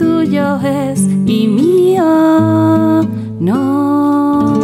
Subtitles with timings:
[0.00, 3.02] tuyo es y mío
[3.38, 4.62] no.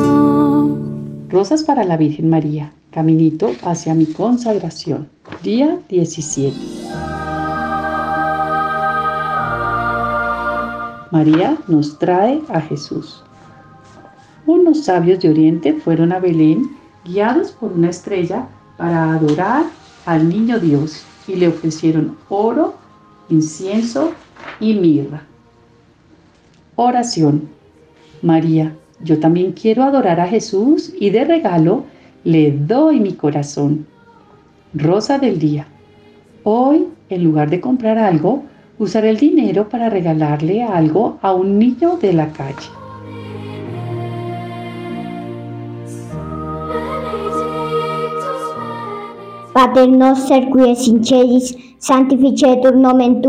[1.29, 5.11] Rosas para la Virgen María, caminito hacia mi consagración.
[5.43, 6.57] Día 17.
[11.13, 13.23] María nos trae a Jesús.
[14.47, 16.75] Unos sabios de Oriente fueron a Belén
[17.05, 18.49] guiados por una estrella
[18.79, 19.67] para adorar
[20.07, 22.75] al niño Dios y le ofrecieron oro,
[23.29, 24.13] incienso
[24.61, 25.23] y mirra.
[26.77, 27.49] Oración.
[28.21, 31.85] María, yo también quiero adorar a Jesús y de regalo
[32.23, 33.87] le doy mi corazón.
[34.75, 35.69] Rosa del día.
[36.45, 38.43] Hoy, en lugar de comprar algo,
[38.79, 42.69] usaré el dinero para regalarle algo a un niño de la calle.
[49.55, 53.23] Pater noster qui es in celis, sanctificetur nomen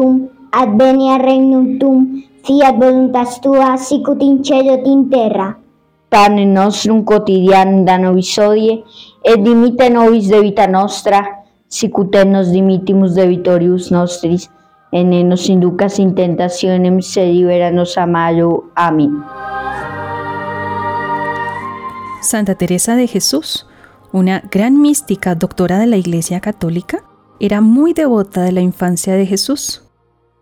[0.52, 5.58] advenia regnum tuum, fiat voluntas tua, sicut in cielo et in terra.
[6.10, 13.92] Pane nostrum quotidianum da nobis et dimite nobis debita nostra, sicut et nos dimittimus debitorius
[13.92, 14.50] nostris,
[14.94, 18.72] et ne nos inducas in tentationem, sed libera nos a malo.
[18.76, 19.12] Amén.
[22.22, 23.68] Santa Teresa de Jesús,
[24.14, 27.04] una gran mística doctora de la Iglesia Católica,
[27.42, 29.84] era muy devota de la infancia de Jesús.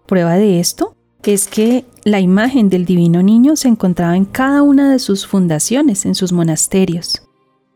[0.06, 0.95] Prueba de esto
[1.34, 6.06] es que la imagen del divino niño se encontraba en cada una de sus fundaciones,
[6.06, 7.23] en sus monasterios.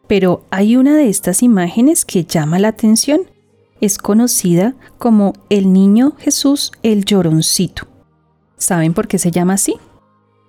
[0.08, 3.21] Pero hay una de estas imágenes que llama la atención.
[3.82, 7.88] Es conocida como el niño Jesús el lloroncito.
[8.58, 9.76] ¿Saben por qué se llama así?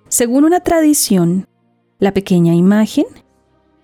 [0.09, 1.47] Según una tradición,
[1.99, 3.05] la pequeña imagen,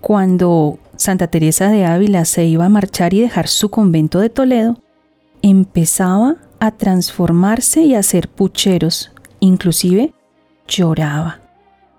[0.01, 4.77] cuando Santa Teresa de Ávila se iba a marchar y dejar su convento de Toledo,
[5.41, 10.13] empezaba a transformarse y a hacer pucheros, inclusive
[10.67, 11.41] lloraba.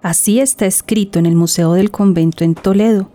[0.02, 3.10] Así está escrito en el Museo del Convento en Toledo,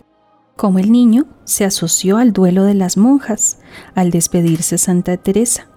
[0.56, 3.58] cómo el niño se asoció al duelo de las monjas
[3.94, 5.68] al despedirse Santa Teresa.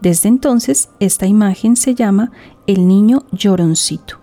[0.00, 2.32] Desde entonces, esta imagen se llama
[2.66, 4.20] el niño lloroncito.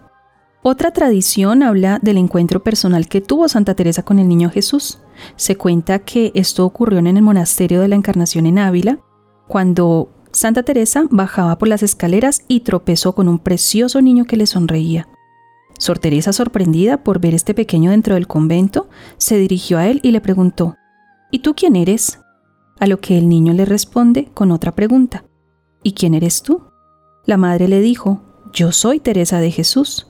[0.61, 4.99] Otra tradición habla del encuentro personal que tuvo Santa Teresa con el niño Jesús.
[5.37, 8.99] Se cuenta que esto ocurrió en el monasterio de la Encarnación en Ávila,
[9.47, 14.45] cuando Santa Teresa bajaba por las escaleras y tropezó con un precioso niño que le
[14.45, 15.07] sonreía.
[15.79, 20.11] Sor Teresa, sorprendida por ver este pequeño dentro del convento, se dirigió a él y
[20.11, 20.75] le preguntó,
[21.31, 22.19] ¿Y tú quién eres?
[22.79, 25.23] A lo que el niño le responde con otra pregunta,
[25.83, 26.61] ¿Y quién eres tú?
[27.25, 28.21] La madre le dijo,
[28.53, 30.07] Yo soy Teresa de Jesús.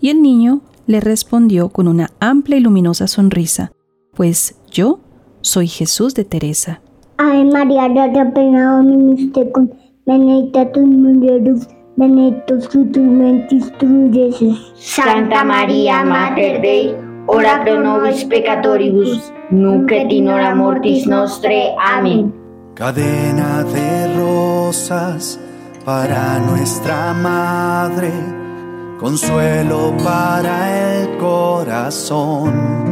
[0.00, 3.72] Y el niño le respondió con una amplia y luminosa sonrisa,
[4.14, 5.00] Pues yo
[5.42, 6.81] soy Jesús de Teresa.
[7.18, 9.68] Ave María, gracia plena Dominus tecum,
[10.06, 14.72] benedicta tu in mulieribus, benedictus fructus ventris tui, Jesús.
[14.76, 16.94] Santa María, Mater Dei,
[17.26, 21.74] ora pro nobis peccatoribus, nunc et in hora mortis nostre.
[21.78, 22.32] Amén.
[22.74, 25.38] Cadena de rosas
[25.84, 28.10] para nuestra madre,
[28.98, 32.91] consuelo para el corazón.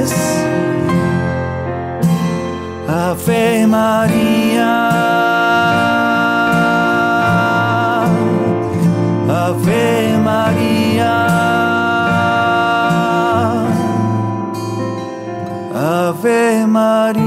[9.51, 11.13] Ave María.
[15.75, 17.20] Ave María.